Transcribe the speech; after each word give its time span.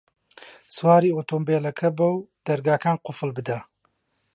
سواری 0.75 1.15
ئۆتۆمبێلەکە 1.15 1.87
بە 1.97 2.07
و 2.15 2.17
دەرگاکان 2.45 2.97
قوفڵ 3.05 3.29
بدە. 3.37 3.59